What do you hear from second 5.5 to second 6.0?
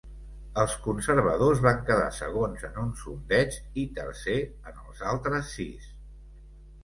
sis.